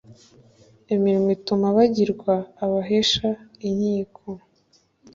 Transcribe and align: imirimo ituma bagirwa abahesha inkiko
imirimo 0.93 1.29
ituma 1.37 1.67
bagirwa 1.77 2.33
abahesha 2.63 3.27
inkiko 3.67 4.25